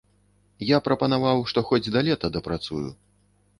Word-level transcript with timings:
Я 0.69 0.79
прапанаваў, 0.87 1.45
што 1.53 1.65
хоць 1.69 1.83
да 1.99 2.05
лета 2.09 2.33
дапрацую. 2.41 2.85